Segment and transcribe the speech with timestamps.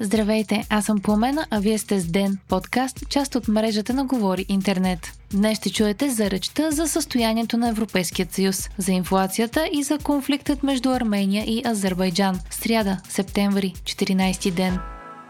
[0.00, 4.46] Здравейте, аз съм Пламена, а вие сте с Ден, подкаст, част от мрежата на Говори
[4.48, 4.98] Интернет.
[5.32, 10.62] Днес ще чуете за речта за състоянието на Европейският съюз, за инфлацията и за конфликтът
[10.62, 12.40] между Армения и Азербайджан.
[12.50, 14.78] Сряда, септември, 14 ден.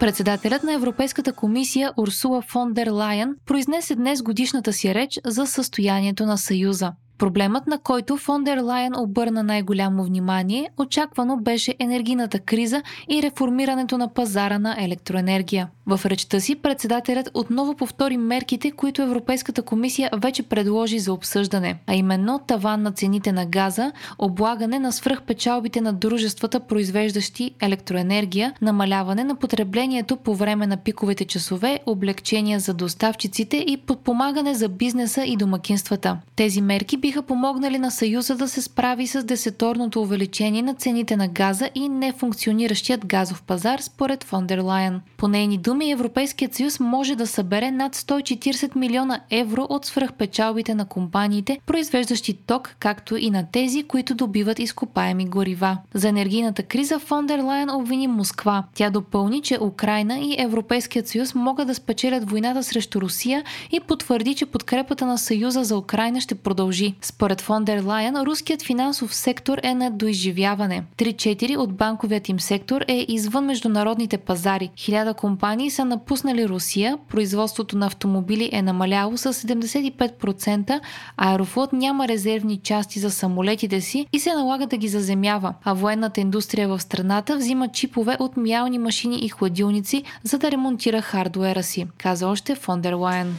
[0.00, 6.26] Председателят на Европейската комисия Урсула фон дер Лайен произнесе днес годишната си реч за състоянието
[6.26, 6.92] на Съюза.
[7.22, 13.98] Проблемът, на който фон дер Лайен обърна най-голямо внимание, очаквано беше енергийната криза и реформирането
[13.98, 15.68] на пазара на електроенергия.
[15.86, 21.94] В речта си председателят отново повтори мерките, които Европейската комисия вече предложи за обсъждане, а
[21.94, 29.34] именно таван на цените на газа, облагане на свръхпечалбите на дружествата, произвеждащи електроенергия, намаляване на
[29.34, 36.18] потреблението по време на пиковите часове, облегчения за доставчиците и подпомагане за бизнеса и домакинствата.
[36.36, 41.28] Тези мерки биха помогнали на Съюза да се справи с десеторното увеличение на цените на
[41.28, 45.00] газа и нефункциониращият газов пазар, според Фондер Лайен.
[45.16, 50.84] По нейни думи, Европейският съюз може да събере над 140 милиона евро от свръхпечалбите на
[50.84, 55.78] компаниите, произвеждащи ток, както и на тези, които добиват изкопаеми горива.
[55.94, 58.64] За енергийната криза Фондер Лайен обвини Москва.
[58.74, 64.34] Тя допълни, че Украина и Европейският съюз могат да спечелят войната срещу Русия и потвърди,
[64.34, 66.94] че подкрепата на Съюза за Украина ще продължи.
[67.04, 70.84] Според Фондер Лайен, руският финансов сектор е на доизживяване.
[70.96, 74.70] Три четири от банковият им сектор е извън международните пазари.
[74.76, 80.80] Хиляда компании са напуснали Русия, производството на автомобили е намаляло с 75%,
[81.16, 86.20] Аерофлот няма резервни части за самолетите си и се налага да ги заземява, а военната
[86.20, 91.86] индустрия в страната взима чипове от миялни машини и хладилници, за да ремонтира хардуера си,
[91.98, 93.36] каза още Фондер Лайен.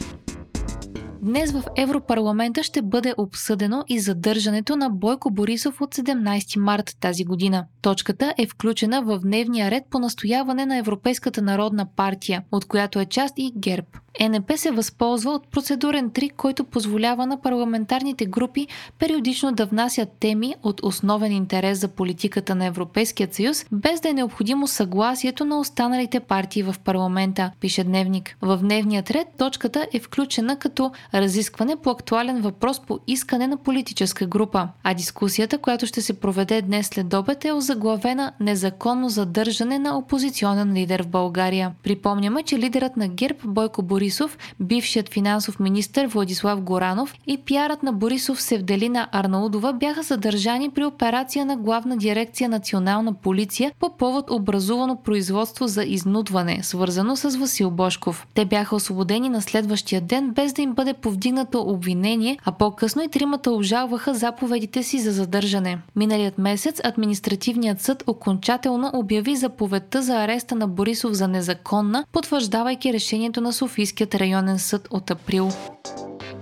[1.24, 7.24] Днес в Европарламента ще бъде обсъдено и задържането на Бойко Борисов от 17 март тази
[7.24, 7.66] година.
[7.82, 13.06] Точката е включена в дневния ред по настояване на Европейската народна партия, от която е
[13.06, 13.86] част и ГЕРБ.
[14.20, 18.66] ЕНП се възползва от процедурен трик, който позволява на парламентарните групи
[18.98, 24.12] периодично да внасят теми от основен интерес за политиката на Европейския съюз, без да е
[24.12, 28.36] необходимо съгласието на останалите партии в парламента, пише Дневник.
[28.42, 34.26] В дневният ред точката е включена като разискване по актуален въпрос по искане на политическа
[34.26, 39.98] група, а дискусията, която ще се проведе днес след обед е озаглавена незаконно задържане на
[39.98, 41.72] опозиционен лидер в България.
[41.82, 47.82] Припомняме, че лидерът на ГЕРБ Бойко Борисов Борисов, бившият финансов министр Владислав Горанов и пиарът
[47.82, 54.30] на Борисов Севделина Арнаудова бяха задържани при операция на главна дирекция Национална полиция по повод
[54.30, 58.26] образувано производство за изнудване, свързано с Васил Бошков.
[58.34, 63.08] Те бяха освободени на следващия ден без да им бъде повдигнато обвинение, а по-късно и
[63.08, 65.78] тримата обжалваха заповедите си за задържане.
[65.96, 73.40] Миналият месец административният съд окончателно обяви заповедта за ареста на Борисов за незаконна, потвърждавайки решението
[73.40, 75.48] на Софийския Софийският районен съд от април.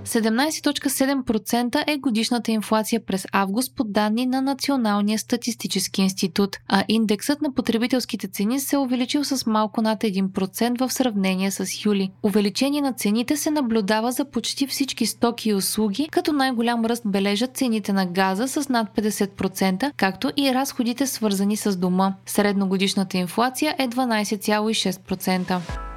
[0.05, 7.55] 17.7% е годишната инфлация през август по данни на Националния статистически институт, а индексът на
[7.55, 12.11] потребителските цени се е увеличил с малко над 1% в сравнение с юли.
[12.23, 17.57] Увеличение на цените се наблюдава за почти всички стоки и услуги, като най-голям ръст бележат
[17.57, 22.15] цените на газа с над 50%, както и разходите свързани с дома.
[22.27, 25.92] Средногодишната инфлация е 12,6%.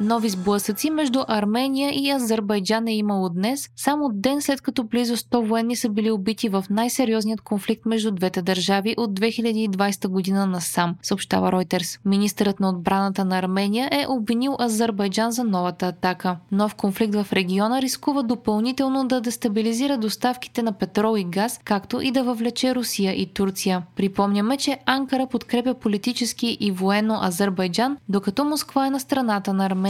[0.00, 5.46] Нови сблъсъци между Армения и Азербайджан е имало днес, само ден след като близо 100
[5.46, 11.52] военни са били убити в най-сериозният конфликт между двете държави от 2020 година насам, съобщава
[11.52, 12.00] Reuters.
[12.04, 16.36] Министърът на отбраната на Армения е обвинил Азербайджан за новата атака.
[16.52, 22.10] Нов конфликт в региона рискува допълнително да дестабилизира доставките на петрол и газ, както и
[22.10, 23.82] да въвлече Русия и Турция.
[23.96, 29.89] Припомняме, че Анкара подкрепя политически и военно Азербайджан, докато Москва е на страната на Армения